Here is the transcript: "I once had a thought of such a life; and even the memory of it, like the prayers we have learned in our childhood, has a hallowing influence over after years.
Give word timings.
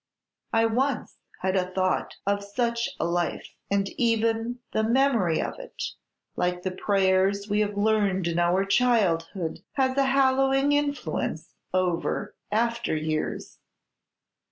"I 0.51 0.65
once 0.65 1.19
had 1.41 1.55
a 1.55 1.69
thought 1.69 2.15
of 2.25 2.43
such 2.43 2.89
a 2.99 3.05
life; 3.05 3.53
and 3.69 3.87
even 3.99 4.57
the 4.71 4.81
memory 4.81 5.39
of 5.39 5.59
it, 5.59 5.79
like 6.35 6.63
the 6.63 6.71
prayers 6.71 7.47
we 7.47 7.59
have 7.59 7.77
learned 7.77 8.25
in 8.25 8.39
our 8.39 8.65
childhood, 8.65 9.59
has 9.73 9.95
a 9.99 10.05
hallowing 10.07 10.71
influence 10.71 11.53
over 11.71 12.35
after 12.51 12.95
years. 12.95 13.59